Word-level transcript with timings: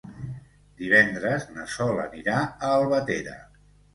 Divendres 0.83 1.45
na 1.57 1.67
Sol 1.75 2.01
anirà 2.05 2.39
a 2.47 2.71
Albatera. 2.81 3.37